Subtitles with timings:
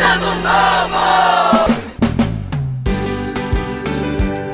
[0.00, 1.76] Ano Novo!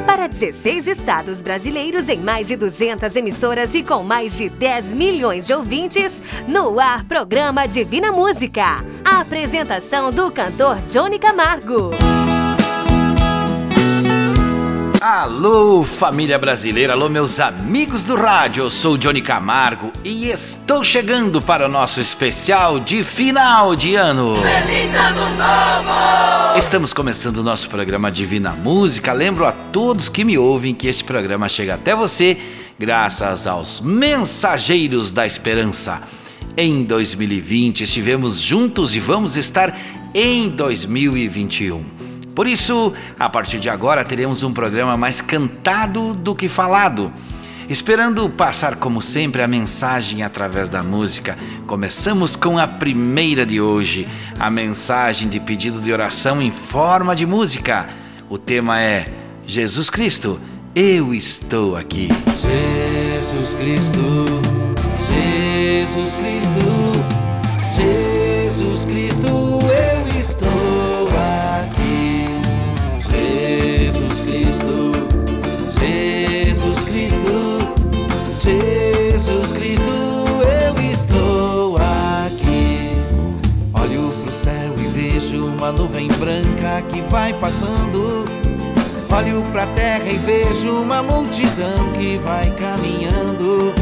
[0.07, 5.47] Para 16 estados brasileiros em mais de 200 emissoras e com mais de 10 milhões
[5.47, 8.77] de ouvintes, no ar programa Divina Música.
[9.05, 11.91] A apresentação do cantor Johnny Camargo.
[15.03, 18.63] Alô, família brasileira, alô, meus amigos do rádio.
[18.63, 24.37] Eu sou Johnny Camargo e estou chegando para o nosso especial de final de ano.
[24.37, 26.57] Feliz Ano Novo!
[26.57, 29.13] Estamos começando o nosso programa Divina Música.
[29.13, 32.39] Lembro a todos que me ouvem que este programa chega até você
[32.79, 36.01] graças aos Mensageiros da Esperança.
[36.57, 39.77] Em 2020 estivemos juntos e vamos estar
[40.15, 42.02] em 2021.
[42.35, 47.13] Por isso, a partir de agora teremos um programa mais cantado do que falado.
[47.69, 54.07] Esperando passar, como sempre, a mensagem através da música, começamos com a primeira de hoje,
[54.39, 57.89] a mensagem de pedido de oração em forma de música.
[58.29, 59.05] O tema é
[59.47, 60.41] Jesus Cristo,
[60.75, 62.09] eu estou aqui.
[62.43, 64.41] Jesus Cristo,
[65.09, 66.63] Jesus Cristo,
[68.55, 69.42] Jesus Cristo,
[86.81, 88.25] que vai passando.
[89.15, 93.75] Olho pra terra e vejo uma multidão que vai caminhando.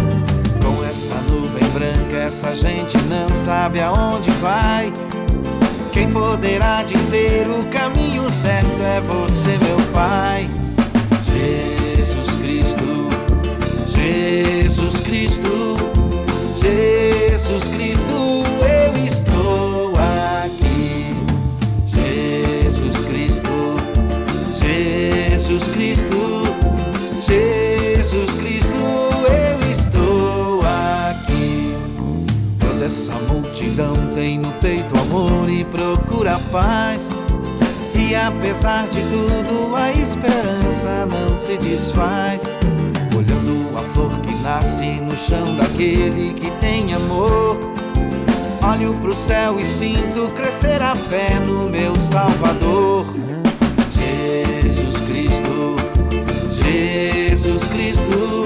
[0.61, 4.93] Com essa nuvem branca, essa gente não sabe aonde vai.
[5.93, 10.51] Quem poderá dizer o caminho certo é você, meu Pai.
[35.70, 37.10] Procura paz.
[37.94, 42.42] E apesar de tudo, a esperança não se desfaz.
[43.16, 47.58] Olhando a flor que nasce no chão daquele que tem amor.
[48.62, 53.06] Olho pro céu e sinto crescer a fé no meu Salvador.
[53.94, 55.76] Jesus Cristo,
[56.62, 58.40] Jesus Cristo,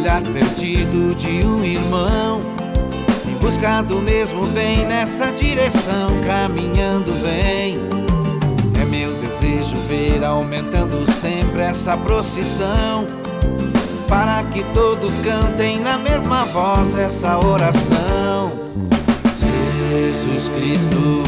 [0.00, 2.40] olhar perdido de um irmão.
[3.28, 7.76] Em busca do mesmo bem nessa direção, caminhando vem.
[8.80, 13.06] É meu desejo ver aumentando sempre essa procissão.
[14.08, 18.50] Para que todos cantem na mesma voz essa oração.
[19.90, 21.22] Jesus Cristo,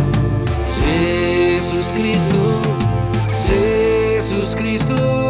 [0.82, 2.62] Jesus Cristo,
[3.46, 5.22] Jesus Cristo,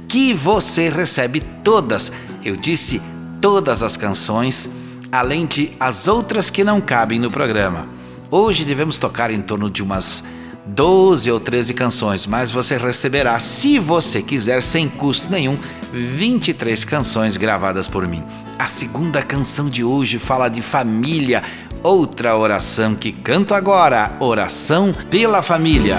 [0.07, 2.11] que você recebe todas,
[2.43, 3.01] eu disse
[3.41, 4.69] todas as canções,
[5.11, 7.87] além de as outras que não cabem no programa.
[8.31, 10.23] Hoje devemos tocar em torno de umas
[10.65, 15.57] 12 ou 13 canções, mas você receberá, se você quiser, sem custo nenhum,
[15.91, 18.23] 23 canções gravadas por mim.
[18.57, 21.43] A segunda canção de hoje fala de família,
[21.83, 25.97] outra oração que canto agora, oração pela família.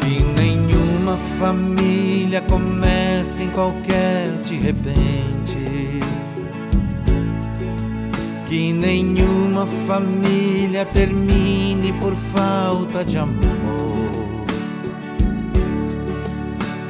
[0.00, 5.65] Que nenhuma família comece em qualquer de repente.
[8.46, 13.36] Que nenhuma família termine por falta de amor.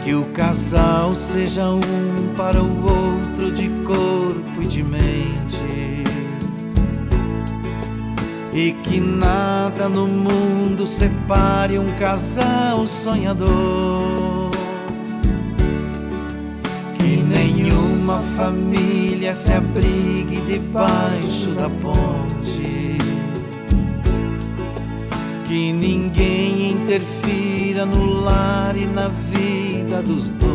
[0.04, 5.26] Que o casal seja um para o outro de corpo e de mente.
[8.56, 14.50] e que nada no mundo separe um casal sonhador.
[16.96, 17.18] Que
[18.06, 22.96] nenhuma família se abrigue debaixo da ponte.
[25.46, 30.46] Que ninguém interfira no lar e na vida dos dois.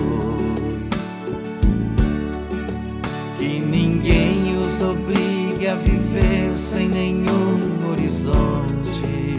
[3.38, 9.36] Que ninguém os obrigue a viver sem nenhum horizonte.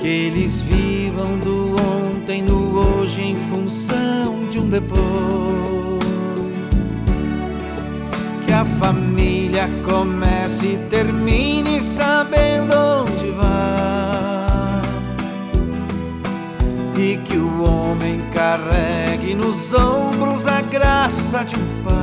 [0.00, 1.65] Que eles vivam do
[4.80, 5.06] depois.
[8.44, 14.82] Que a família comece e termine sabendo onde vai.
[16.96, 21.96] E que o homem carregue nos ombros a graça de um pai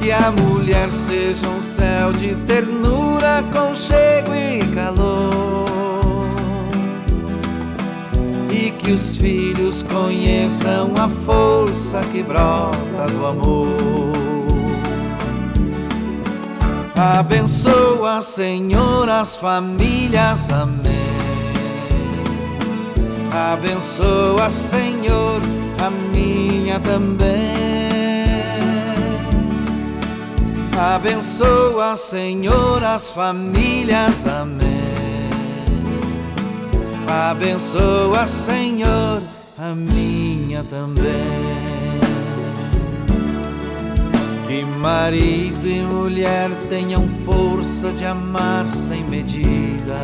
[0.00, 5.55] que a mulher seja um céu de ternura, conchego e calor.
[8.86, 14.12] Que os filhos conheçam a força que brota do amor.
[16.94, 20.94] Abençoa, Senhor, as famílias, amém.
[23.52, 25.40] Abençoa, Senhor,
[25.84, 28.24] a minha também.
[30.94, 34.75] Abençoa, Senhor, as famílias, amém.
[37.08, 39.22] Abençoa, Senhor,
[39.56, 41.06] a minha também.
[44.46, 49.96] Que marido e mulher tenham força de amar sem medidas.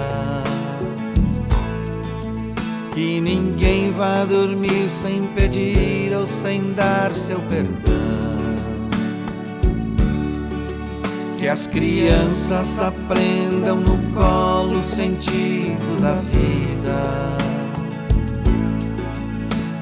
[2.95, 8.32] Que ninguém vá dormir sem pedir ou sem dar seu perdão
[11.43, 17.37] que as crianças aprendam no colo o sentido da vida.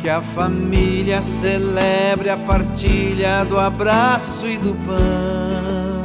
[0.00, 6.00] Que a família celebre a partilha do abraço e do pão.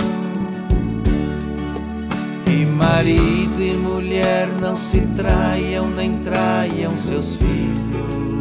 [2.43, 8.34] Que marido e mulher não se traiam nem traiam seus filhos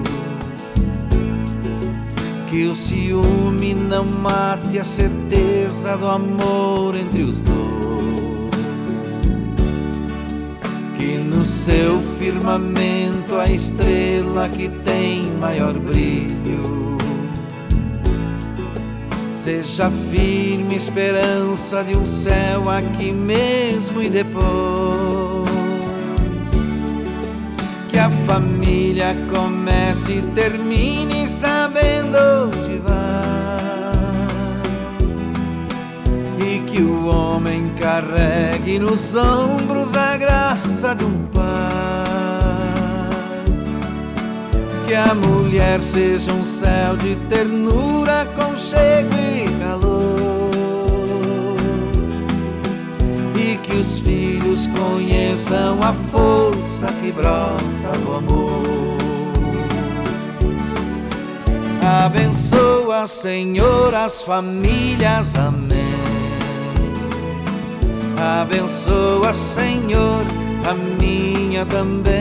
[2.54, 9.42] que o ciúme não mate a certeza do amor entre os dois.
[10.96, 16.96] Que no seu firmamento a estrela que tem maior brilho
[19.34, 25.23] seja firme esperança de um céu aqui mesmo e depois
[28.04, 32.18] a família comece e termine sabendo
[32.52, 32.94] onde vai.
[36.38, 41.44] E que o homem carregue nos ombros a graça de um pai.
[44.86, 49.23] Que a mulher seja um céu de ternura, conchego e
[53.74, 58.62] que os filhos conheçam a força que brota do amor.
[62.04, 65.80] Abençoa, Senhor, as famílias, amém.
[68.40, 70.24] Abençoa, Senhor,
[70.68, 72.14] a minha também.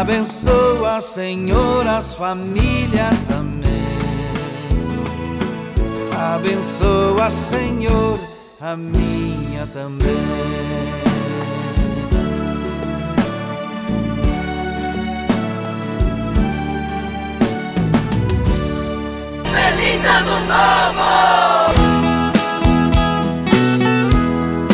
[0.00, 3.61] Abençoa, Senhor, as famílias, amém.
[6.44, 8.18] Abençoa, Senhor,
[8.60, 10.10] a minha também.
[19.44, 21.12] Feliz Ano Novo!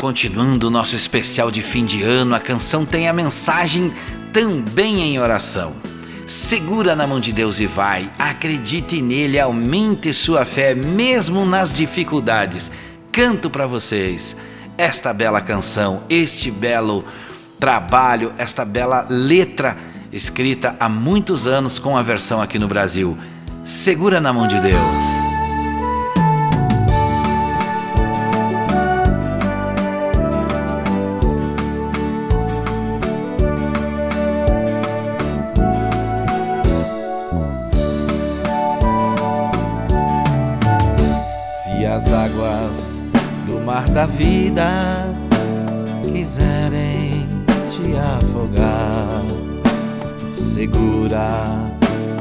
[0.00, 3.92] Continuando o nosso especial de fim de ano, a canção tem a mensagem
[4.32, 5.74] também em oração.
[6.28, 12.70] Segura na mão de Deus e vai, acredite nele, aumente sua fé mesmo nas dificuldades.
[13.10, 14.36] Canto para vocês
[14.76, 17.02] esta bela canção, este belo
[17.58, 19.78] trabalho, esta bela letra
[20.12, 23.16] escrita há muitos anos com a versão aqui no Brasil.
[23.64, 25.37] Segura na mão de Deus.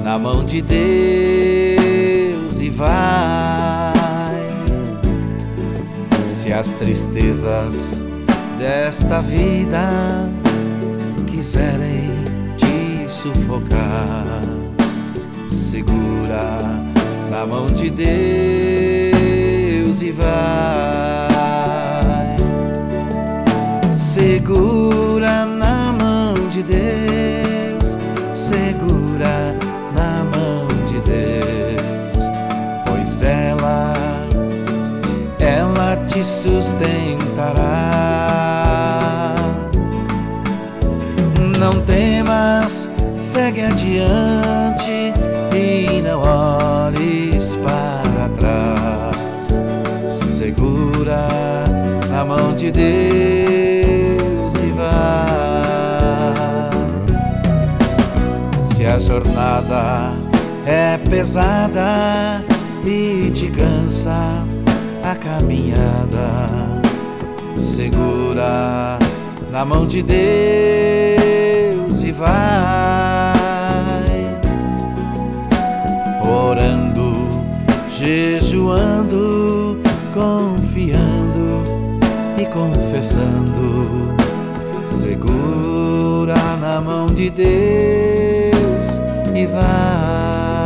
[0.07, 0.79] Na mão de Deus
[2.61, 3.93] e vai.
[6.31, 7.99] Se as tristezas
[8.57, 10.29] desta vida
[11.29, 12.09] quiserem
[12.55, 14.25] te sufocar,
[15.49, 16.61] segura
[17.29, 19.11] na mão de Deus
[20.01, 21.17] e vai.
[23.93, 27.97] Segura na mão de Deus,
[28.33, 29.56] segura
[36.77, 37.85] te sustentará.
[41.59, 45.13] Não temas, segue adiante
[45.55, 49.59] e não olhes para trás.
[50.09, 51.27] Segura
[52.09, 54.17] na mão de Deus
[58.75, 60.13] se a jornada
[60.65, 62.43] é pesada
[62.85, 64.45] e te cansa
[65.03, 66.66] a caminhada,
[67.77, 68.97] segura
[69.51, 70.17] na mão de Deus
[72.01, 72.27] e vai
[76.27, 77.29] orando,
[77.95, 79.79] jejuando,
[80.11, 81.63] confiando
[82.39, 84.11] e confessando
[84.87, 88.99] Segura na mão de Deus
[89.35, 90.65] e vai.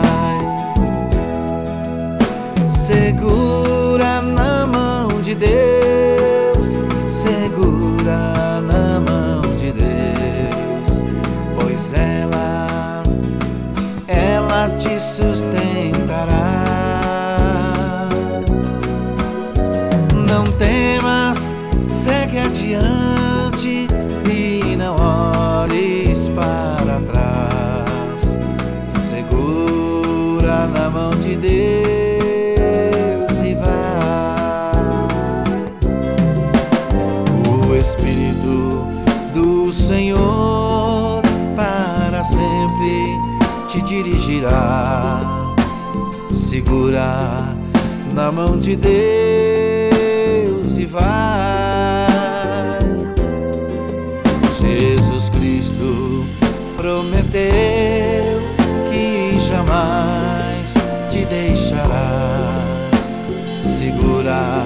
[2.70, 5.81] Segura na mão de Deus,
[15.02, 16.81] sustentará.
[43.84, 45.20] Dirigirá,
[46.30, 47.56] segura
[48.14, 51.42] na mão de Deus e vai.
[56.82, 58.42] prometeu
[58.90, 60.74] que jamais
[61.12, 62.56] te deixará.
[63.64, 64.66] Segura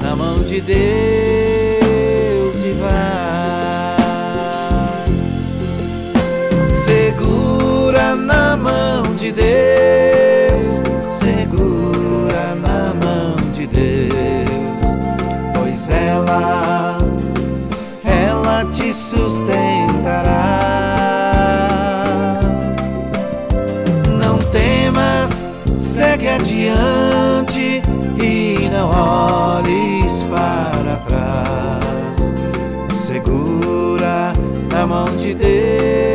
[0.00, 1.35] na mão de Deus
[9.36, 14.82] Deus, segura na mão de Deus,
[15.54, 16.98] pois ela,
[18.04, 20.56] ela te sustentará.
[25.96, 27.82] segue adiante
[28.22, 32.34] e não olhes para trás.
[32.92, 34.32] Segura
[34.70, 36.05] na mão de Deus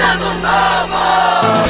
[0.00, 1.68] Ano Novo!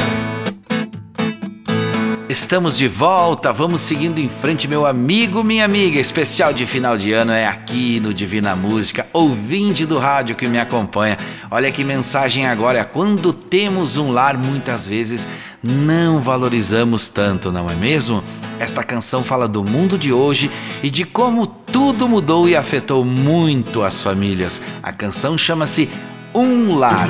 [2.29, 5.99] Estamos de volta, vamos seguindo em frente, meu amigo, minha amiga.
[5.99, 10.59] Especial de final de ano é aqui no Divina Música, ouvinte do rádio que me
[10.59, 11.17] acompanha.
[11.49, 12.85] Olha que mensagem agora.
[12.85, 15.27] Quando temos um lar, muitas vezes
[15.63, 18.23] não valorizamos tanto, não é mesmo?
[18.59, 20.51] Esta canção fala do mundo de hoje
[20.83, 24.61] e de como tudo mudou e afetou muito as famílias.
[24.83, 25.89] A canção chama-se
[26.35, 27.09] Um Lar.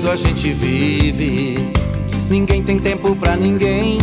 [0.00, 1.56] Doido a gente vive.
[2.30, 3.98] Ninguém tem tempo pra ninguém.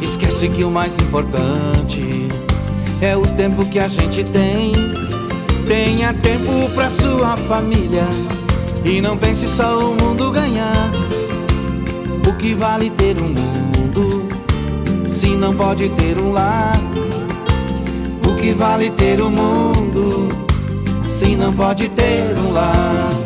[0.00, 2.28] Esquece que o mais importante
[3.00, 4.72] é o tempo que a gente tem.
[5.66, 8.06] Tenha tempo pra sua família
[8.84, 10.90] e não pense só o mundo ganhar.
[12.26, 14.26] O que vale ter um mundo
[15.08, 16.80] se não pode ter um lar?
[18.42, 20.28] que vale ter o mundo
[21.04, 23.21] se não pode ter um lar?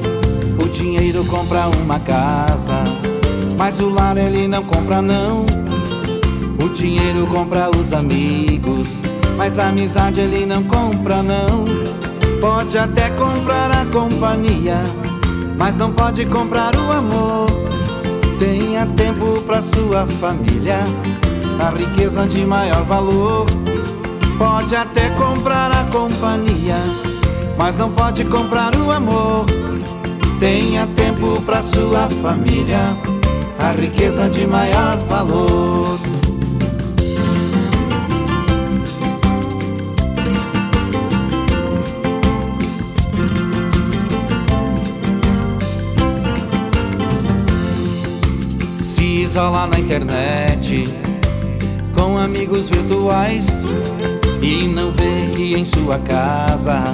[1.16, 2.84] Dinheiro compra uma casa,
[3.56, 5.46] mas o lar ele não compra não.
[6.62, 9.00] O dinheiro compra os amigos,
[9.34, 11.64] mas a amizade ele não compra não.
[12.38, 14.76] Pode até comprar a companhia,
[15.58, 17.46] mas não pode comprar o amor.
[18.38, 20.80] Tenha tempo para sua família,
[21.66, 23.46] a riqueza de maior valor.
[24.36, 26.76] Pode até comprar a companhia,
[27.56, 29.46] mas não pode comprar o amor.
[30.46, 32.78] Tenha tempo para sua família,
[33.58, 35.98] a riqueza de maior valor.
[48.80, 50.84] Se isola na internet
[51.92, 53.64] com amigos virtuais
[54.40, 56.84] e não vê que em sua casa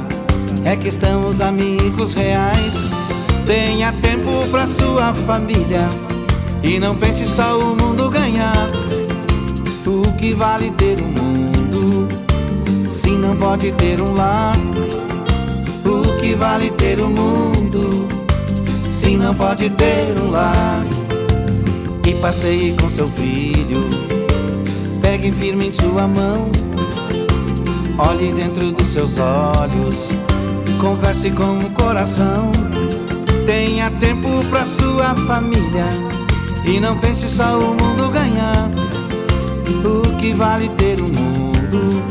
[0.65, 2.92] é que estão os amigos reais.
[3.47, 5.89] Tenha tempo pra sua família
[6.63, 8.71] e não pense só o mundo ganhar.
[9.87, 12.09] O que vale ter um mundo
[12.89, 14.57] se não pode ter um lar?
[15.85, 18.09] O que vale ter um mundo
[18.91, 20.85] se não pode ter um lar?
[22.07, 23.85] E passeie com seu filho,
[25.01, 26.51] pegue firme em sua mão
[27.99, 30.09] Olhe dentro dos seus olhos,
[30.81, 32.51] converse com o coração.
[33.53, 35.85] Tenha tempo para sua família
[36.65, 38.71] e não pense só o mundo ganhar.
[39.85, 42.03] O que vale ter um mundo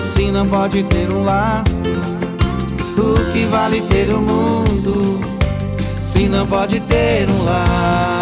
[0.00, 1.64] se não pode ter um lar?
[2.96, 5.20] O que vale ter um mundo
[6.00, 8.13] se não pode ter um lar?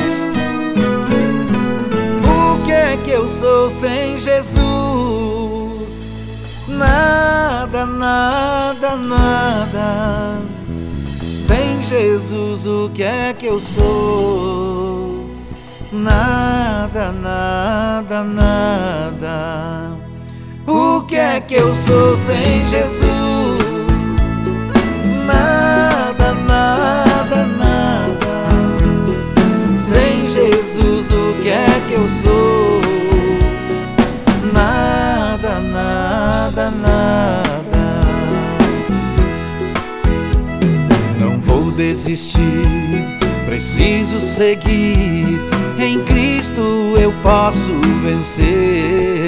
[2.26, 4.62] O que é que eu sou sem Jesus?
[6.70, 10.61] Nada, nada, nada.
[11.92, 15.30] Jesus, o que é que eu sou?
[15.92, 19.98] Nada, nada, nada.
[20.66, 23.62] O que é que eu sou sem Jesus?
[25.26, 28.48] Nada, nada, nada.
[29.84, 32.82] Sem Jesus, o que é que eu sou?
[34.54, 37.51] Nada, nada, nada.
[41.82, 42.62] Desistir,
[43.48, 45.40] preciso seguir.
[45.80, 49.26] Em Cristo eu posso vencer.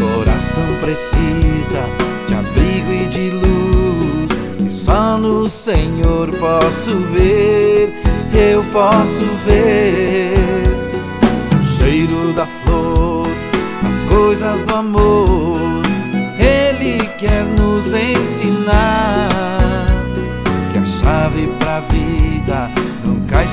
[0.00, 1.82] Coração precisa
[2.26, 4.66] de abrigo e de luz.
[4.66, 7.92] E só no Senhor posso ver,
[8.32, 10.32] eu posso ver
[11.52, 13.28] o cheiro da flor,
[13.86, 15.82] as coisas do amor.
[16.38, 18.95] Ele quer nos ensinar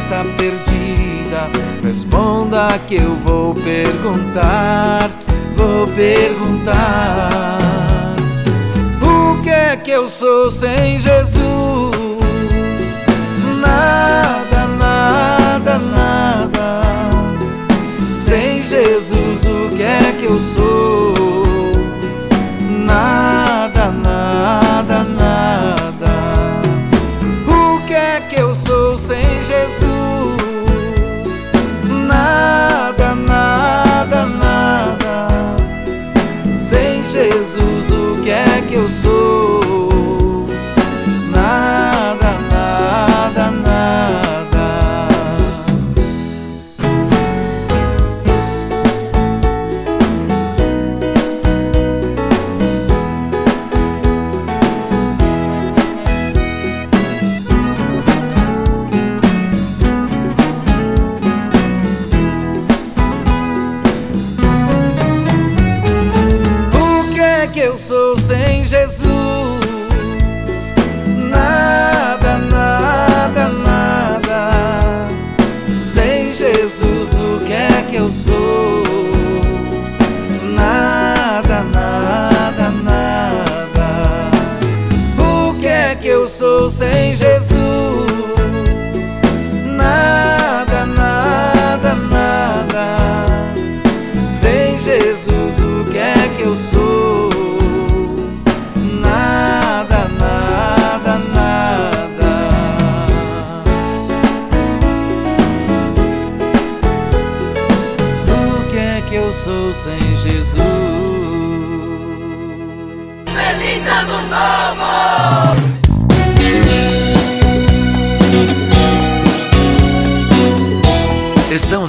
[0.03, 1.49] está perdida.
[1.81, 5.09] Responda que eu vou perguntar,
[5.55, 7.29] vou perguntar.
[9.01, 11.41] O que é que eu sou sem Jesus?
[13.61, 16.81] Nada, nada, nada.
[18.17, 21.12] Sem Jesus, o que é que eu sou?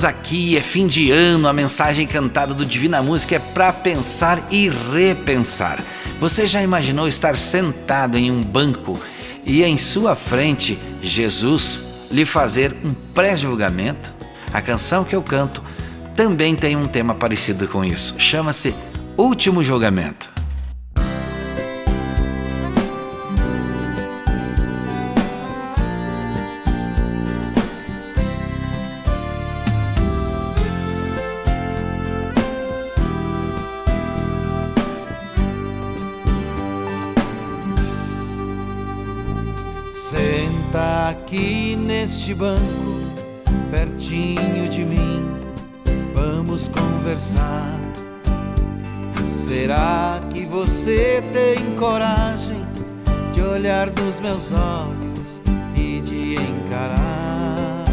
[0.04, 4.68] Aqui, é fim de ano, a mensagem cantada do Divina Música é para pensar e
[4.68, 5.82] repensar.
[6.20, 9.00] Você já imaginou estar sentado em um banco
[9.46, 14.12] e em sua frente Jesus lhe fazer um pré-julgamento?
[14.52, 15.62] A canção que eu canto
[16.14, 18.14] também tem um tema parecido com isso.
[18.18, 18.74] Chama-se
[19.16, 20.33] Último Julgamento.
[42.24, 43.02] Neste banco,
[43.70, 45.26] pertinho de mim,
[46.14, 47.78] vamos conversar.
[49.30, 52.64] Será que você tem coragem
[53.34, 55.42] de olhar nos meus olhos
[55.76, 57.84] e de encarar?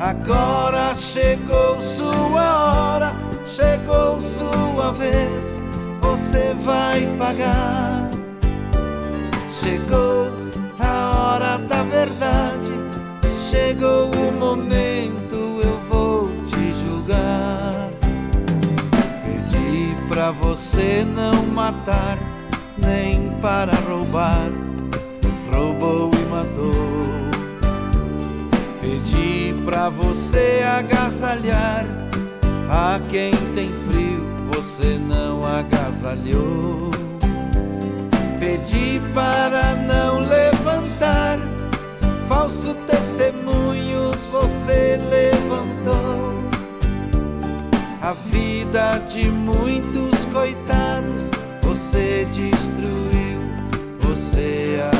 [0.00, 3.14] Agora chegou sua hora,
[3.46, 5.60] chegou sua vez,
[6.00, 8.10] você vai pagar.
[9.62, 10.30] Chegou
[10.78, 12.69] a hora da verdade,
[13.50, 17.90] chegou o momento, eu vou te julgar.
[19.24, 22.16] Pedi pra você não matar,
[22.78, 24.50] nem para roubar,
[25.52, 26.70] roubou e matou.
[28.80, 31.84] Pedi pra você agasalhar,
[32.70, 36.90] a quem tem frio, você não agasalhou.
[38.38, 41.38] Pedi para não levantar
[42.28, 42.74] falso
[44.40, 46.40] você levantou.
[48.00, 51.30] A vida de muitos coitados
[51.62, 53.40] você destruiu,
[54.00, 54.99] você arrasou.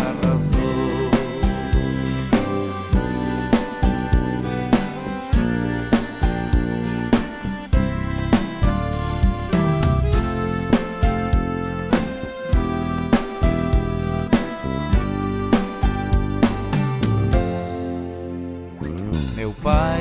[19.62, 20.00] Pai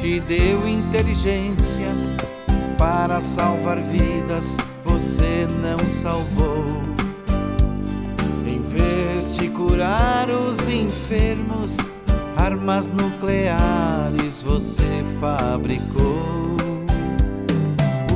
[0.00, 1.90] te deu inteligência
[2.78, 6.66] para salvar vidas, você não salvou.
[8.46, 11.76] Em vez de curar os enfermos,
[12.36, 16.56] armas nucleares você fabricou.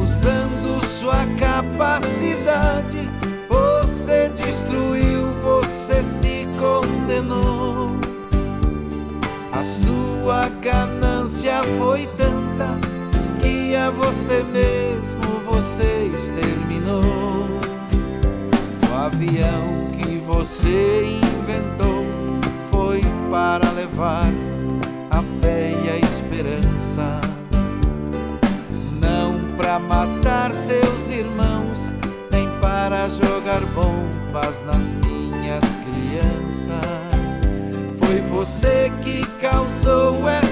[0.00, 3.08] Usando sua capacidade,
[10.60, 12.78] ganância foi tanta
[13.40, 17.00] que a você mesmo você exterminou.
[18.90, 22.04] O avião que você inventou
[22.70, 24.26] foi para levar
[25.10, 27.20] a fé e a esperança,
[29.00, 31.94] não para matar seus irmãos,
[32.30, 37.00] nem para jogar bombas nas minhas crianças.
[37.98, 40.49] Foi você que causou esta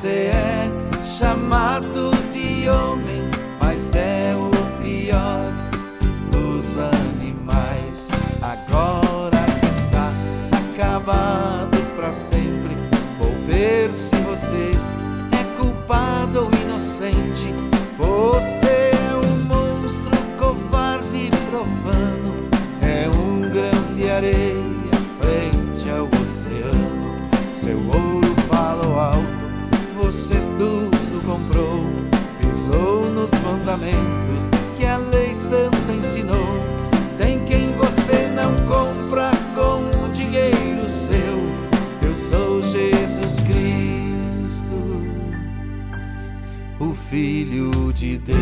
[0.00, 3.22] Você é chamado de homem,
[3.60, 4.48] mas é o
[4.82, 5.52] pior
[6.30, 8.08] dos animais.
[8.40, 10.10] Agora que está
[10.56, 12.78] acabado para sempre,
[13.18, 14.70] vou ver se você
[15.38, 16.19] é culpado
[33.70, 36.56] mandamentos que a lei santa ensinou.
[37.18, 41.38] Tem quem você não compra com o dinheiro seu.
[42.02, 43.60] Eu sou Jesus Cristo.
[46.80, 48.38] o Filho de Deus.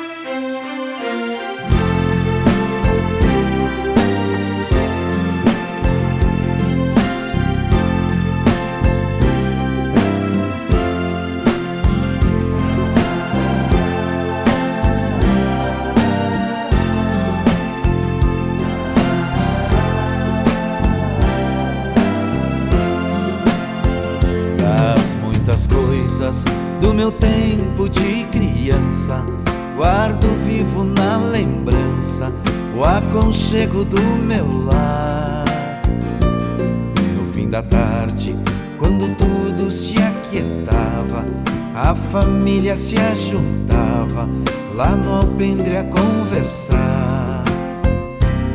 [42.14, 44.30] Família se ajuntava
[44.76, 47.44] lá no alpendre a conversar.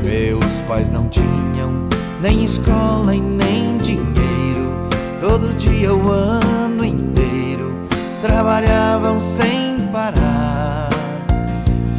[0.04, 1.88] Meus pais não tinham
[2.22, 4.86] nem escola e nem dinheiro.
[5.20, 7.74] Todo dia, o ano inteiro,
[8.22, 10.88] trabalhavam sem parar.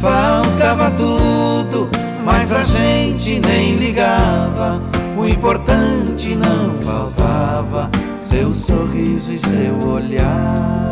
[0.00, 1.90] Faltava tudo
[2.24, 4.80] mas a gente nem ligava.
[5.14, 10.90] O importante não faltava, seu sorriso e seu olhar.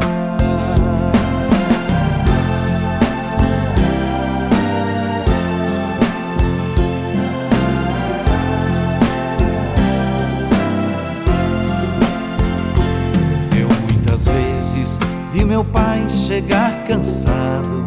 [15.38, 17.84] Vi meu pai chegar cansado,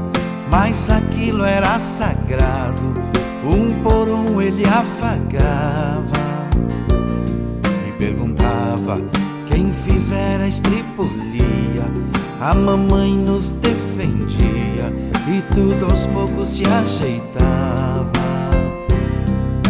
[0.49, 2.93] mas aquilo era sagrado
[3.43, 6.11] um por um ele afagava
[7.87, 9.01] e perguntava
[9.47, 11.11] quem fizera a estripulia.
[12.39, 14.93] A mamãe nos defendia
[15.27, 18.11] e tudo aos poucos se ajeitava.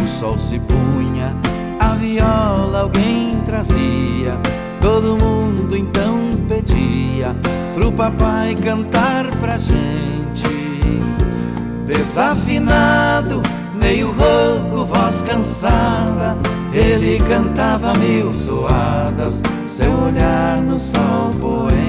[0.04, 1.36] O sol se punha,
[1.80, 4.38] a viola alguém trazia.
[4.82, 7.36] Todo mundo então pedia
[7.76, 11.00] pro papai cantar pra gente.
[11.86, 13.41] Desafinado
[13.76, 16.38] meio rouco, voz cansada,
[16.74, 21.81] ele cantava mil toadas, seu olhar no sol poente.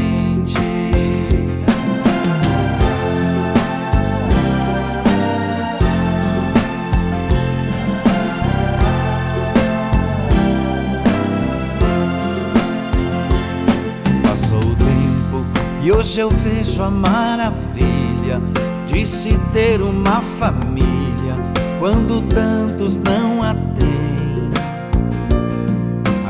[15.83, 18.41] E hoje eu vejo a maravilha
[18.87, 21.35] de se ter uma família
[21.81, 24.51] quando tantos não a têm.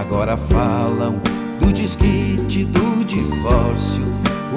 [0.00, 1.20] Agora falam
[1.60, 4.10] do desquite, do divórcio.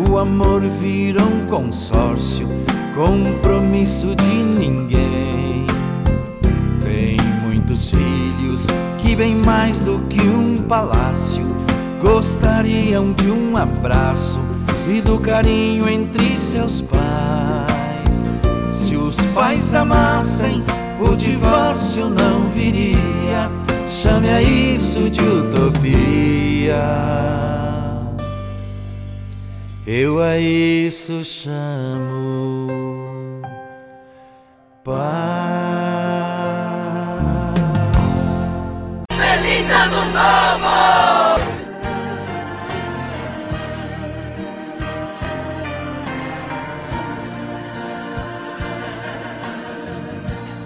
[0.09, 2.47] O amor vira um consórcio,
[2.95, 5.65] compromisso de ninguém.
[6.81, 8.67] Tem muitos filhos
[8.99, 11.45] que, bem mais do que um palácio,
[12.01, 14.44] gostariam de um abraço
[14.87, 18.27] e do carinho entre seus pais.
[18.83, 20.63] Se os pais amassem,
[20.99, 23.49] o divórcio não viria.
[23.89, 26.75] Chame a isso de utopia.
[29.87, 32.67] Eu a isso chamo
[34.83, 35.44] paz.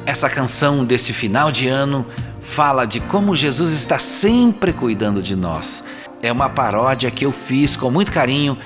[0.09, 2.03] Essa canção desse final de ano
[2.41, 5.83] fala de como Jesus está sempre cuidando de nós.
[6.19, 8.57] É uma paródia que eu fiz com muito carinho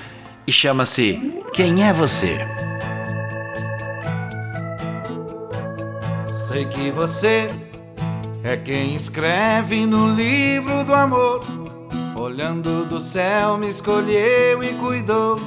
[0.47, 1.19] e chama-se
[1.51, 2.38] Quem é Você?
[6.32, 7.49] Sei que você
[8.41, 11.41] é quem escreve no livro do amor.
[12.15, 15.38] Olhando do céu, me escolheu e cuidou,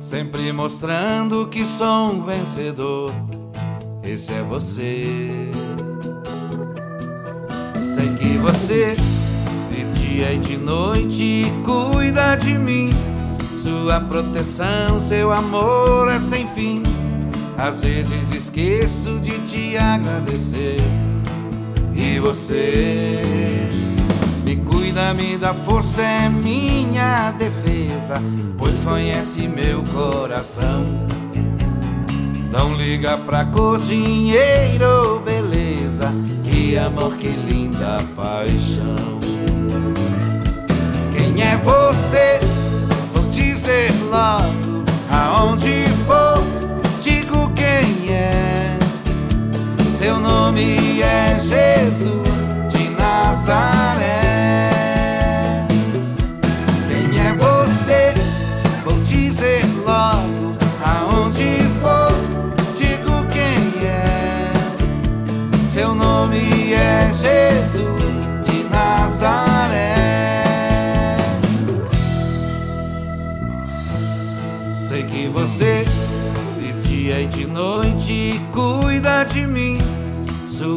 [0.00, 3.12] sempre mostrando que sou um vencedor.
[4.12, 5.04] Esse é você.
[7.80, 8.96] Sei que você,
[9.70, 12.90] de dia e de noite, cuida de mim.
[13.56, 16.82] Sua proteção, seu amor é sem fim.
[17.56, 20.80] Às vezes esqueço de te agradecer.
[21.94, 23.22] E você
[24.44, 28.14] me cuida, me dá força, é minha defesa,
[28.58, 30.84] pois conhece meu coração.
[32.50, 36.12] Não liga pra cor, dinheiro, beleza,
[36.44, 39.20] que amor, que linda paixão.
[41.16, 42.40] Quem é você?
[43.14, 46.42] Vou dizer logo aonde for,
[47.00, 48.76] digo quem é.
[49.96, 52.38] Seu nome é Jesus
[52.72, 53.79] de Nazaré.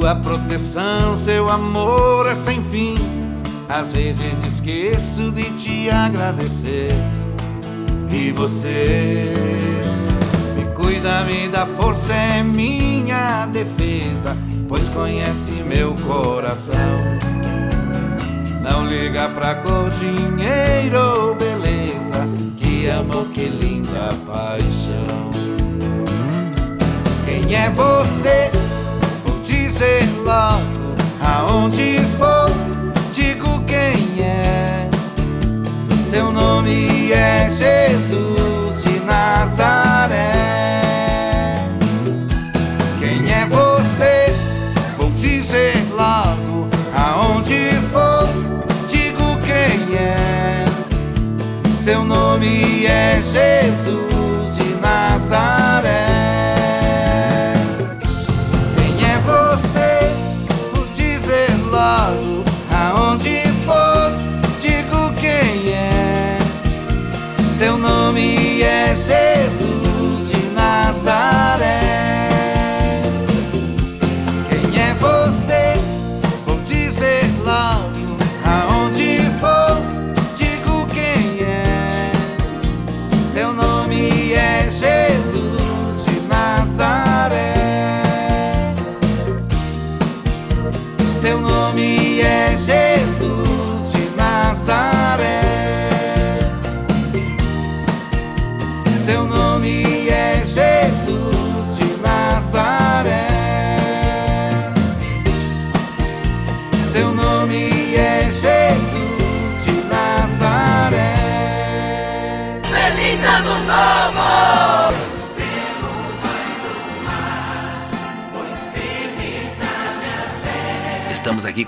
[0.04, 2.94] Sua proteção, seu amor é sem fim.
[3.70, 6.90] Às vezes esqueço de te agradecer.
[8.12, 9.34] E você
[10.58, 14.36] me cuida, me dá força, é minha defesa,
[14.68, 17.00] pois conhece meu coração.
[18.62, 25.32] Não liga pra cor, dinheiro ou beleza, que amor, que linda paixão.
[27.26, 28.53] Quem é você?
[29.84, 32.50] Dizer logo aonde for,
[33.12, 34.90] digo quem é.
[36.10, 40.32] Seu nome é Jesus de Nazaré.
[42.98, 44.34] Quem é você?
[44.98, 48.30] Vou dizer logo aonde for,
[48.88, 50.64] digo quem é.
[51.84, 54.13] Seu nome é Jesus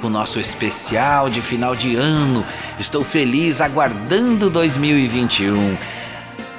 [0.06, 2.46] com o nosso especial de final de ano.
[2.80, 5.76] Estou feliz aguardando 2021.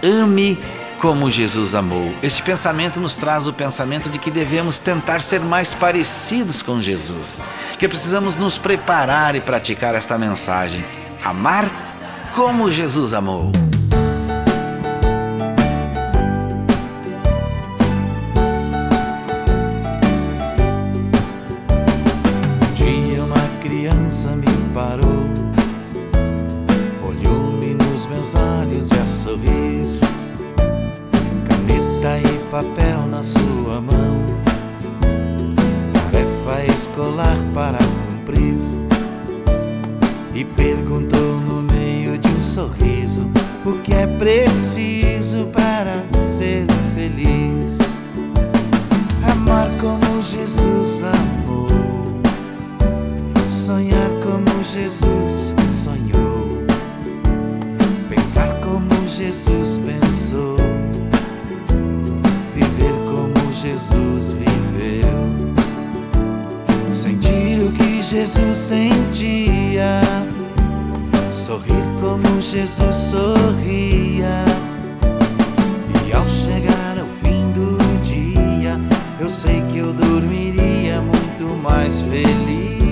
[0.02, 0.58] Ame
[0.98, 2.12] como Jesus amou.
[2.22, 7.40] Esse pensamento nos traz o pensamento de que devemos tentar ser mais parecidos com Jesus,
[7.78, 10.84] que precisamos nos preparar e praticar esta mensagem:
[11.22, 11.70] amar
[12.34, 13.52] como Jesus amou.
[33.26, 34.24] Sua mão,
[36.12, 38.56] tarefa escolar para cumprir,
[40.32, 43.28] e perguntou no meio de um sorriso
[43.64, 47.45] o que é preciso para ser feliz.
[68.26, 70.00] Jesus sentia,
[71.32, 74.44] sorrir como Jesus sorria.
[76.04, 78.80] E ao chegar ao fim do dia,
[79.20, 82.82] eu sei que eu dormiria muito mais feliz.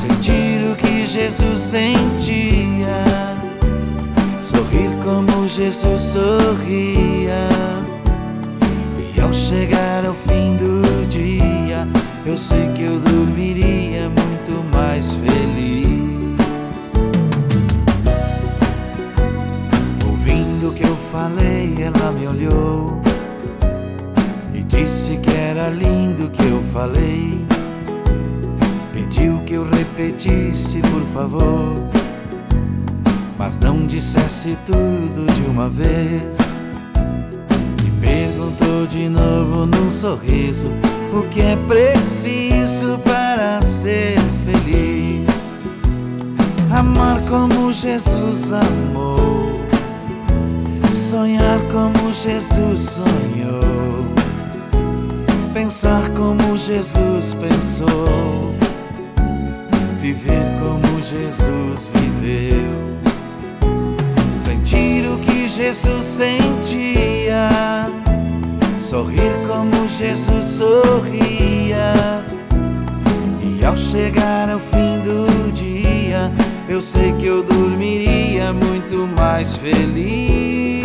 [0.00, 3.04] Sentir o que Jesus sentia,
[4.42, 7.48] sorrir como Jesus sorria.
[9.14, 11.41] E ao chegar ao fim do dia,
[12.24, 16.92] eu sei que eu dormiria muito mais feliz.
[20.08, 23.00] Ouvindo o que eu falei, ela me olhou
[24.54, 27.44] e disse que era lindo o que eu falei.
[28.92, 31.74] Pediu que eu repetisse, por favor,
[33.36, 36.38] mas não dissesse tudo de uma vez.
[37.84, 40.68] E perguntou de novo num sorriso
[41.12, 45.54] o que é preciso para ser feliz.
[46.70, 49.52] Amar como Jesus amou,
[50.90, 53.60] sonhar como Jesus sonhou,
[55.52, 58.54] pensar como Jesus pensou,
[60.00, 62.88] viver como Jesus viveu,
[64.32, 67.50] sentir o que Jesus sentia
[68.92, 71.94] sorrir como Jesus sorria.
[73.42, 76.30] E ao chegar ao fim do dia,
[76.68, 80.82] eu sei que eu dormiria muito mais feliz.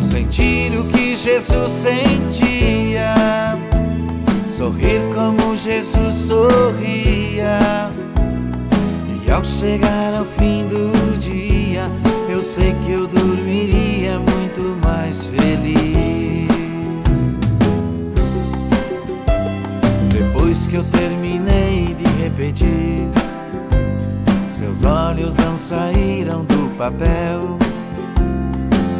[0.00, 3.58] Sentir o que Jesus sentia,
[4.48, 7.90] sorrir como Jesus sorria.
[9.26, 11.92] E ao chegar ao fim do dia,
[12.26, 16.39] eu sei que eu dormiria muito mais feliz.
[20.70, 23.08] Que eu terminei de repetir,
[24.48, 27.58] seus olhos não saíram do papel.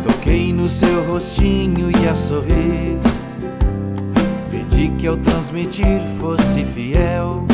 [0.03, 2.99] Toquei no seu rostinho e a sorrir.
[4.51, 7.45] Pedi que ao transmitir fosse fiel.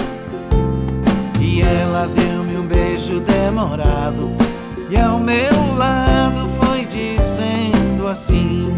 [1.39, 4.31] E ela deu-me um beijo demorado.
[4.89, 8.69] E ao meu lado foi dizendo assim: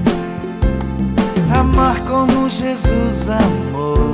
[1.56, 4.07] Amar como Jesus amou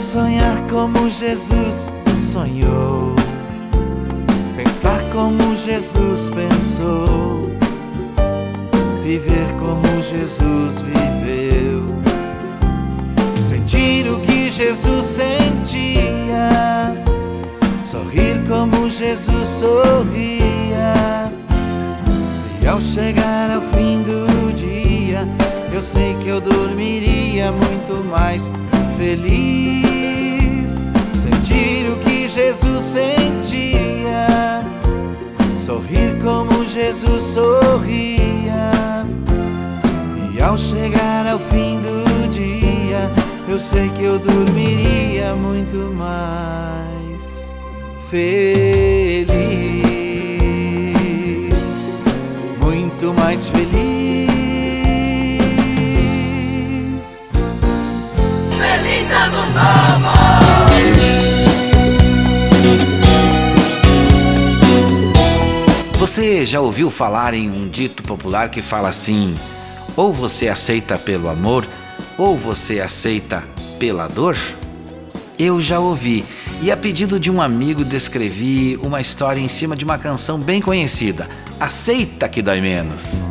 [0.00, 1.92] sonhar como Jesus
[2.32, 3.14] sonhou,
[4.56, 7.42] pensar como Jesus pensou,
[9.02, 11.86] viver como Jesus viveu,
[13.46, 16.96] sentir o que Jesus sentia,
[17.84, 20.94] sorrir como Jesus sorria.
[22.62, 25.28] E ao chegar ao fim do dia,
[25.70, 28.50] eu sei que eu dormiria muito mais
[29.00, 30.72] feliz.
[31.22, 34.62] Sentir o que Jesus sentia,
[35.64, 38.72] sorrir como Jesus sorria.
[40.34, 43.10] E ao chegar ao fim do dia,
[43.48, 47.54] eu sei que eu dormiria muito mais
[48.10, 49.40] feliz.
[52.62, 54.29] Muito mais feliz.
[65.98, 69.36] Você já ouviu falar em um dito popular que fala assim:
[69.96, 71.66] ou você aceita pelo amor,
[72.18, 73.44] ou você aceita
[73.78, 74.36] pela dor?
[75.38, 76.24] Eu já ouvi,
[76.62, 80.60] e a pedido de um amigo descrevi uma história em cima de uma canção bem
[80.60, 83.28] conhecida: Aceita que dói menos.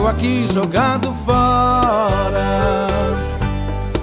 [0.00, 2.86] Eu aqui jogado fora,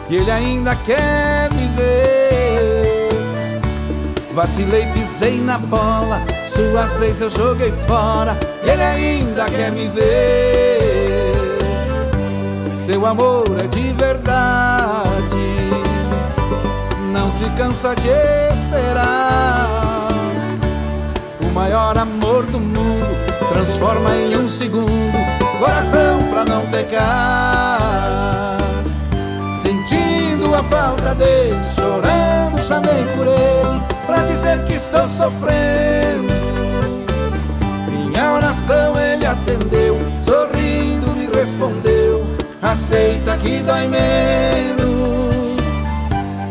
[0.08, 3.60] e ele ainda quer me ver.
[4.32, 6.22] Vacilei, pisei na bola,
[6.54, 11.34] suas leis eu joguei fora, ele ainda quer me ver.
[12.78, 15.36] Seu amor é de verdade
[17.12, 18.10] não se cansa de
[18.56, 20.10] esperar.
[21.42, 23.18] O maior amor do mundo
[23.52, 25.27] transforma em um segundo
[25.58, 28.58] coração pra não pecar.
[29.62, 36.28] Sentindo a falta dele, chorando, chamei por ele, pra dizer que estou sofrendo.
[37.92, 42.26] Minha oração ele atendeu, sorrindo me respondeu:
[42.62, 44.78] aceita que dói menos.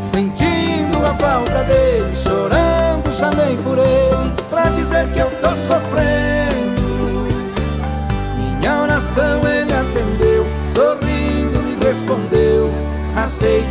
[0.00, 6.45] Sentindo a falta dele, chorando, chamei por ele, pra dizer que eu tô sofrendo.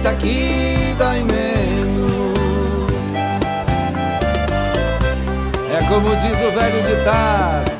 [0.05, 2.37] Aceita que dói menos.
[5.73, 7.71] É como diz o velho ditado: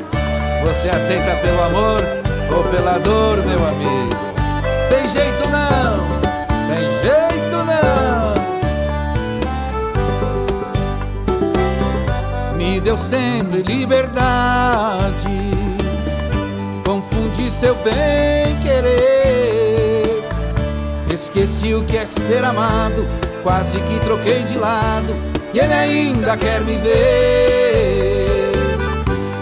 [0.63, 2.01] Você aceita pelo amor
[2.51, 4.09] ou pela dor, meu amigo?
[4.89, 5.97] Tem jeito não,
[6.67, 8.33] tem jeito não.
[12.57, 15.51] Me deu sempre liberdade,
[16.83, 19.14] confundi seu bem querer.
[21.37, 23.05] Esqueci o que é ser amado,
[23.43, 25.13] quase que troquei de lado,
[25.53, 28.53] e ele ainda quer me ver.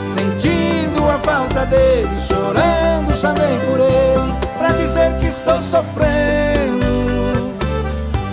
[0.03, 6.87] Sentindo a falta dele, chorando, chamei por ele pra dizer que estou sofrendo.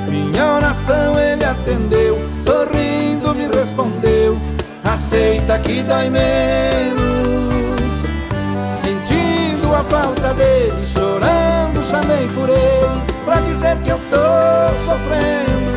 [0.08, 4.38] Minha oração ele atendeu, sorrindo me respondeu:
[4.82, 7.02] Aceita que dói menos.
[8.82, 14.16] Sentindo a falta dele, chorando, chamei por ele pra dizer que eu tô
[14.86, 15.70] sofrendo.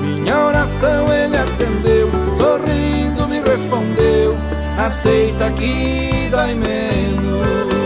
[0.00, 4.36] Minha oração ele atendeu, sorrindo me respondeu:
[4.78, 7.84] Aceita que dói menos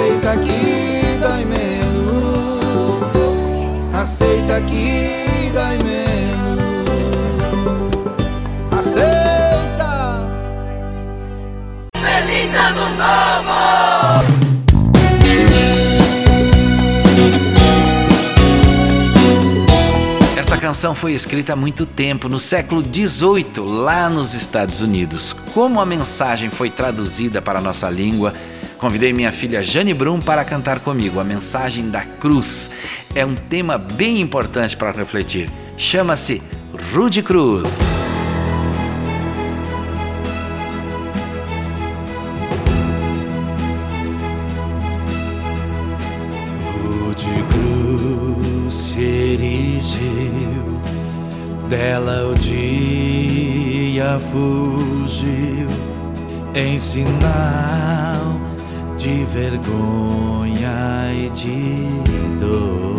[0.00, 3.04] aceita que dói menos.
[3.92, 7.10] Aceita que dói menos.
[8.78, 10.20] Aceita.
[11.94, 12.96] Feliz Ano
[20.70, 25.34] canção foi escrita há muito tempo, no século XVIII, lá nos Estados Unidos.
[25.52, 28.32] Como a mensagem foi traduzida para a nossa língua,
[28.78, 32.70] convidei minha filha Jane Brum para cantar comigo a mensagem da cruz.
[33.16, 35.50] É um tema bem importante para refletir.
[35.76, 36.40] Chama-se
[36.94, 37.99] Rude Cruz.
[51.70, 55.68] Dela o dia fugiu,
[56.52, 58.34] em sinal
[58.98, 61.88] de vergonha e de
[62.40, 62.98] dor.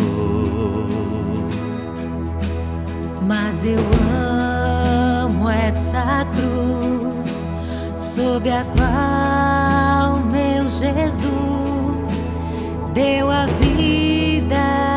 [3.20, 7.46] Mas eu amo essa cruz
[7.98, 12.30] sob a qual meu Jesus
[12.94, 14.91] deu a vida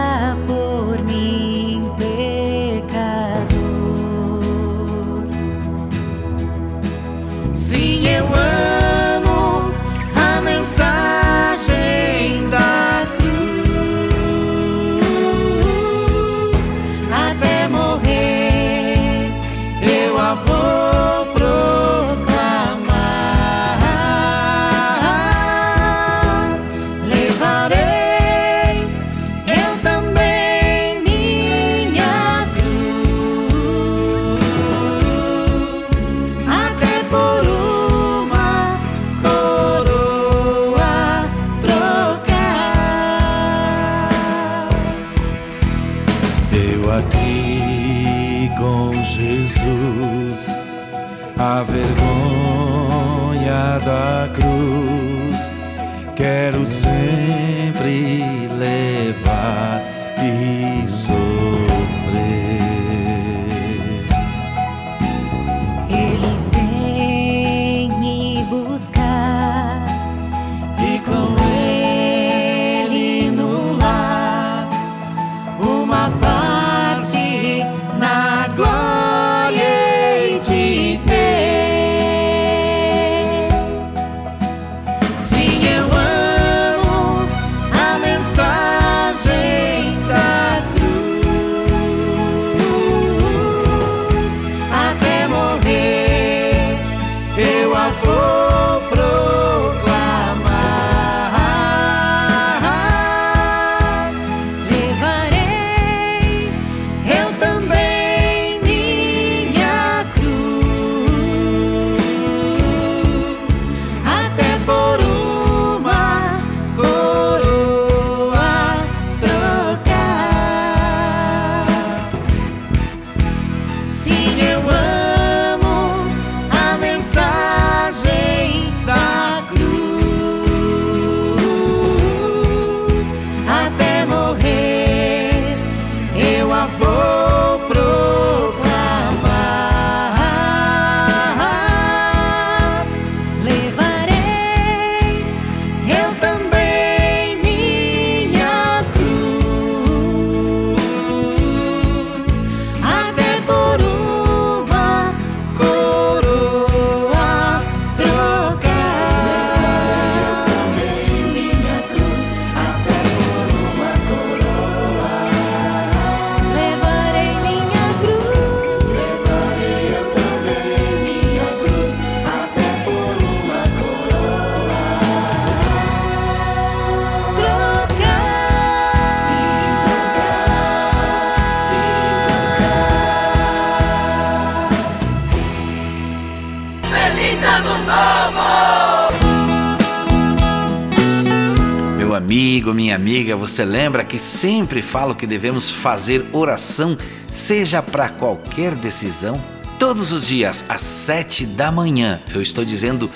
[193.55, 196.97] você lembra que sempre falo que devemos fazer oração,
[197.31, 199.41] seja para qualquer decisão?
[199.79, 203.09] Todos os dias, às sete da manhã, eu estou dizendo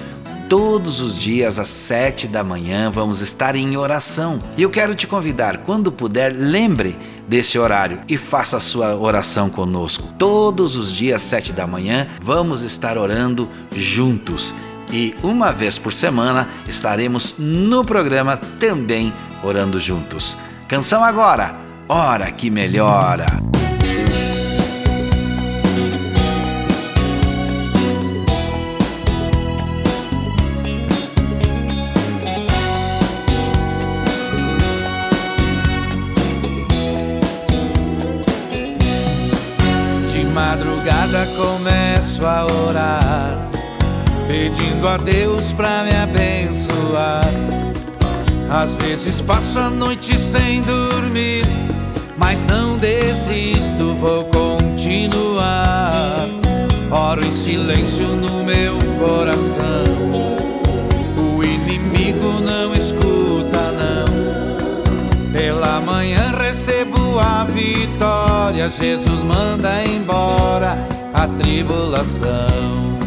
[0.48, 4.40] todos os dias às sete da manhã vamos estar em oração.
[4.56, 9.50] E eu quero te convidar, quando puder, lembre desse horário e faça a sua oração
[9.50, 10.08] conosco.
[10.18, 14.54] Todos os dias, sete da manhã, vamos estar orando juntos.
[14.90, 19.14] E uma vez por semana estaremos no programa também
[19.44, 20.38] orando juntos.
[20.68, 21.56] Canção agora,
[21.88, 23.26] Hora que Melhora.
[40.40, 43.50] madrugada começo a orar,
[44.28, 47.59] pedindo a Deus pra me abençoar.
[48.50, 51.46] Às vezes passo a noite sem dormir,
[52.18, 56.28] mas não desisto, vou continuar.
[56.90, 59.86] Oro em silêncio no meu coração.
[61.16, 65.32] O inimigo não escuta, não.
[65.32, 68.68] Pela manhã recebo a vitória.
[68.70, 70.76] Jesus manda embora
[71.14, 72.99] a tribulação.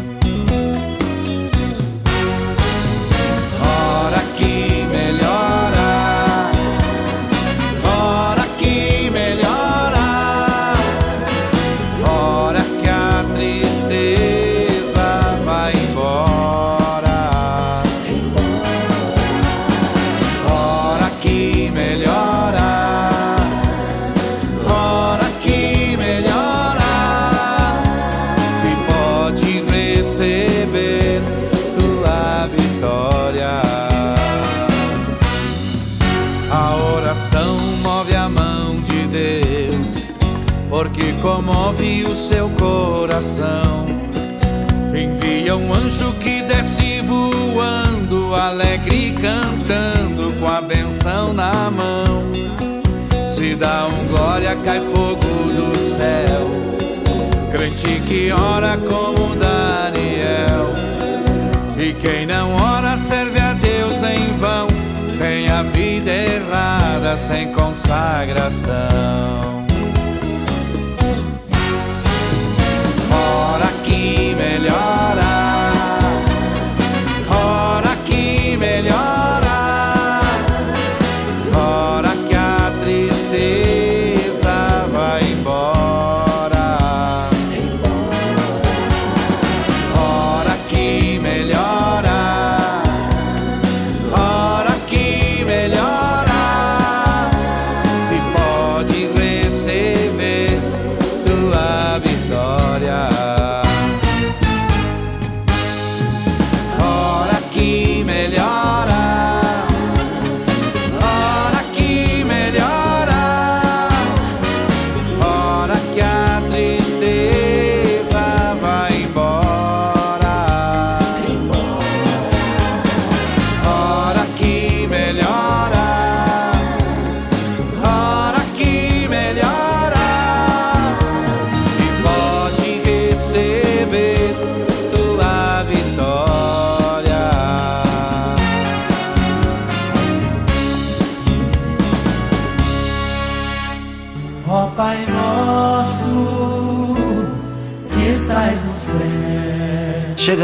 [43.13, 43.85] Coração.
[44.89, 52.23] Envia um anjo que desce voando, alegre cantando, com a benção na mão.
[53.27, 56.49] Se dá um glória, cai fogo do céu.
[57.51, 60.73] Crente que ora como Daniel.
[61.77, 64.65] E quem não ora serve a Deus em vão.
[65.19, 69.62] Tem a vida errada sem consagração.
[74.73, 75.22] God.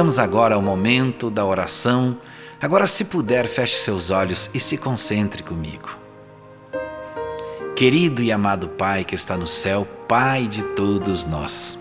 [0.09, 2.17] Chegamos agora ao momento da oração.
[2.59, 5.87] Agora, se puder, feche seus olhos e se concentre comigo.
[7.75, 11.77] Querido e amado Pai que está no céu, Pai de todos nós.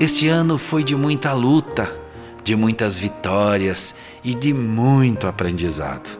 [0.00, 1.94] Este ano foi de muita luta,
[2.42, 6.18] de muitas vitórias e de muito aprendizado.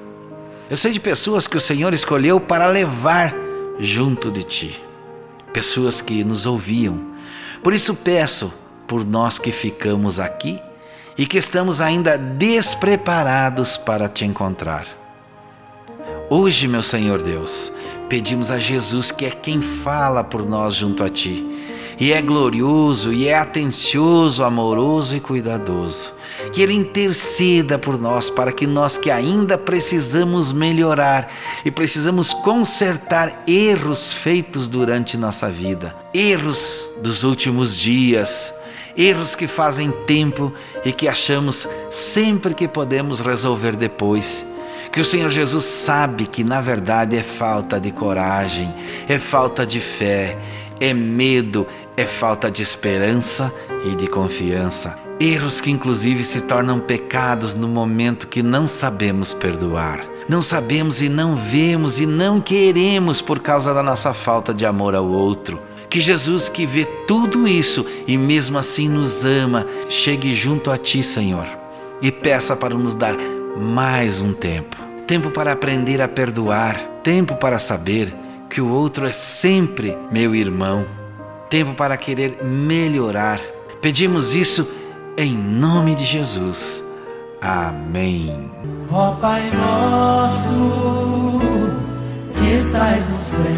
[0.69, 3.35] Eu sei de pessoas que o Senhor escolheu para levar
[3.79, 4.85] junto de ti,
[5.55, 7.03] pessoas que nos ouviam.
[7.63, 8.53] Por isso peço
[8.87, 10.61] por nós que ficamos aqui
[11.19, 14.87] e que estamos ainda despreparados para te encontrar.
[16.31, 17.73] Hoje, meu Senhor Deus,
[18.09, 21.45] pedimos a Jesus, que é quem fala por nós junto a Ti,
[21.99, 26.15] e é glorioso, e é atencioso, amoroso e cuidadoso,
[26.53, 31.29] que Ele interceda por nós para que nós que ainda precisamos melhorar
[31.65, 38.55] e precisamos consertar erros feitos durante nossa vida, erros dos últimos dias,
[38.99, 40.53] erros que fazem tempo
[40.85, 44.45] e que achamos sempre que podemos resolver depois.
[44.91, 48.75] Que o Senhor Jesus sabe que na verdade é falta de coragem,
[49.09, 50.37] é falta de fé,
[50.81, 53.53] é medo, é falta de esperança
[53.85, 54.99] e de confiança.
[55.21, 60.05] Erros que inclusive se tornam pecados no momento que não sabemos perdoar.
[60.29, 64.95] Não sabemos e não vemos e não queremos por causa da nossa falta de amor
[64.95, 65.68] ao outro.
[65.91, 71.03] Que Jesus, que vê tudo isso e mesmo assim nos ama, chegue junto a Ti,
[71.03, 71.47] Senhor,
[72.03, 73.17] e peça para nos dar
[73.57, 78.15] mais um tempo tempo para aprender a perdoar, tempo para saber
[78.51, 80.85] que o outro é sempre meu irmão,
[81.49, 83.41] tempo para querer melhorar.
[83.81, 84.69] Pedimos isso
[85.17, 86.85] em nome de Jesus.
[87.41, 88.51] Amém.
[88.93, 91.41] Ó Pai nosso
[92.35, 93.58] que estás no céu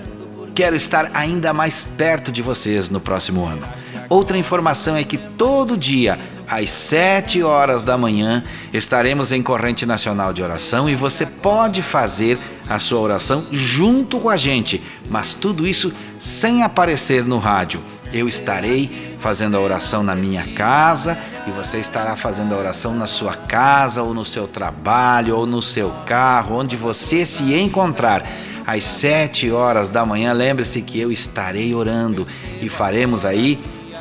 [0.56, 3.62] Quero estar ainda mais perto de vocês no próximo ano.
[4.10, 6.18] Outra informação é que todo dia,
[6.48, 8.42] às 7 horas da manhã,
[8.74, 12.40] estaremos em corrente nacional de oração e você pode fazer
[12.70, 17.84] a sua oração junto com a gente, mas tudo isso sem aparecer no rádio.
[18.14, 18.90] Eu estarei
[19.20, 24.02] fazendo a oração na minha casa e você estará fazendo a oração na sua casa
[24.02, 28.24] ou no seu trabalho ou no seu carro, onde você se encontrar.
[28.66, 32.28] Às sete horas da manhã, lembre-se que eu estarei orando
[32.62, 33.60] e faremos aí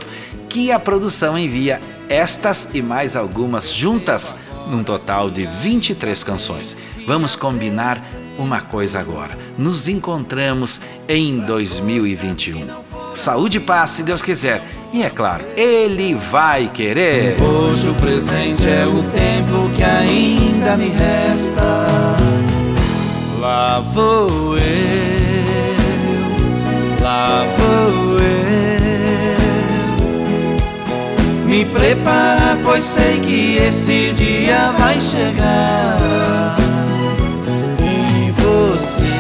[0.48, 4.34] que a produção envia estas e mais algumas juntas,
[4.68, 6.76] num total de 23 canções.
[7.06, 8.02] Vamos combinar
[8.38, 9.38] uma coisa agora.
[9.56, 12.84] Nos encontramos em 2021
[13.14, 14.62] saúde e paz, se Deus quiser.
[14.92, 17.36] E é claro, Ele vai querer.
[17.40, 21.62] Hoje o presente é o tempo que ainda me resta.
[23.40, 24.62] Lá vou eu,
[27.02, 28.43] lá vou eu.
[31.54, 36.56] Me preparar, pois sei que esse dia vai chegar.
[37.80, 39.14] E você.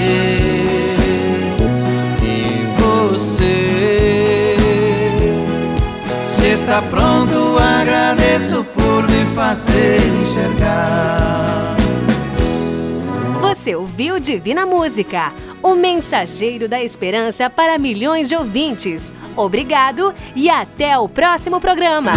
[6.40, 11.76] está pronto, agradeço por me fazer enxergar.
[13.40, 15.32] Você ouviu Divina Música,
[15.64, 19.14] o mensageiro da esperança para milhões de ouvintes.
[19.34, 22.12] Obrigado e até o próximo programa.